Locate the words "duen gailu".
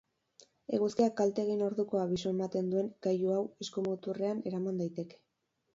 2.73-3.31